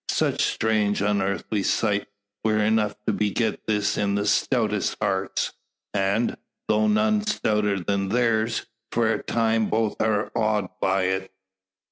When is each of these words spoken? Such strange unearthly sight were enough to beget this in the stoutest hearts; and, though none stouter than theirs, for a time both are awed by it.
Such 0.09 0.41
strange 0.43 0.99
unearthly 1.03 1.61
sight 1.61 2.07
were 2.43 2.57
enough 2.57 2.95
to 3.05 3.13
beget 3.13 3.67
this 3.67 3.99
in 3.99 4.15
the 4.15 4.25
stoutest 4.25 4.97
hearts; 4.99 5.53
and, 5.93 6.37
though 6.67 6.87
none 6.87 7.21
stouter 7.27 7.79
than 7.79 8.09
theirs, 8.09 8.65
for 8.91 9.11
a 9.13 9.21
time 9.21 9.69
both 9.69 10.01
are 10.01 10.31
awed 10.35 10.69
by 10.81 11.03
it. 11.03 11.31